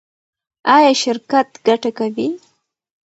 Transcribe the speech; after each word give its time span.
ایا 0.75 0.91
شرکت 1.03 1.49
ګټه 1.67 1.91
کوي؟ 1.97 2.27